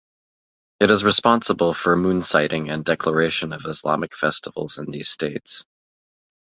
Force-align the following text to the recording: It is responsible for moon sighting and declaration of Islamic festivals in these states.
It 0.79 0.89
is 0.89 1.03
responsible 1.03 1.75
for 1.75 1.95
moon 1.95 2.23
sighting 2.23 2.69
and 2.71 2.83
declaration 2.83 3.53
of 3.53 3.67
Islamic 3.67 4.15
festivals 4.15 4.79
in 4.79 4.85
these 4.89 5.09
states. 5.09 5.63